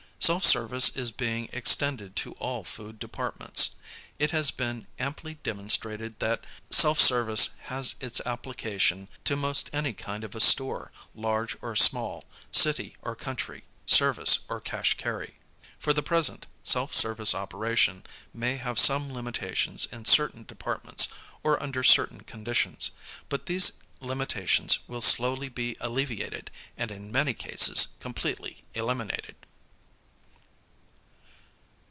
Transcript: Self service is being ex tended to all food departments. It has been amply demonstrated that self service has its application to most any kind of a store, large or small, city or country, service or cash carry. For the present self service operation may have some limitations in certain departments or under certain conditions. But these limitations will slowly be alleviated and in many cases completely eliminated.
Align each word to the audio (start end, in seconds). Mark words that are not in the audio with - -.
Self 0.23 0.45
service 0.45 0.95
is 0.95 1.09
being 1.11 1.49
ex 1.51 1.75
tended 1.75 2.15
to 2.17 2.33
all 2.33 2.63
food 2.63 2.99
departments. 2.99 3.71
It 4.19 4.29
has 4.29 4.51
been 4.51 4.85
amply 4.99 5.33
demonstrated 5.41 6.19
that 6.19 6.45
self 6.69 7.01
service 7.01 7.49
has 7.73 7.95
its 7.99 8.21
application 8.23 9.09
to 9.23 9.35
most 9.35 9.71
any 9.73 9.93
kind 9.93 10.23
of 10.23 10.35
a 10.35 10.39
store, 10.39 10.91
large 11.15 11.57
or 11.63 11.75
small, 11.75 12.25
city 12.51 12.95
or 13.01 13.15
country, 13.15 13.63
service 13.87 14.41
or 14.47 14.61
cash 14.61 14.93
carry. 14.93 15.37
For 15.79 15.91
the 15.91 16.03
present 16.03 16.45
self 16.63 16.93
service 16.93 17.33
operation 17.33 18.03
may 18.31 18.57
have 18.57 18.77
some 18.77 19.11
limitations 19.11 19.87
in 19.91 20.05
certain 20.05 20.43
departments 20.43 21.07
or 21.41 21.61
under 21.61 21.81
certain 21.81 22.21
conditions. 22.21 22.91
But 23.27 23.47
these 23.47 23.73
limitations 23.99 24.87
will 24.87 25.01
slowly 25.01 25.49
be 25.49 25.77
alleviated 25.79 26.51
and 26.77 26.91
in 26.91 27.11
many 27.11 27.33
cases 27.33 27.87
completely 27.99 28.63
eliminated. 28.75 29.35